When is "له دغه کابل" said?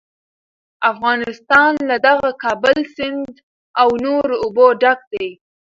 1.89-2.77